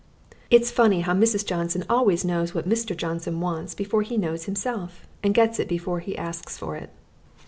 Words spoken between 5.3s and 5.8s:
gets it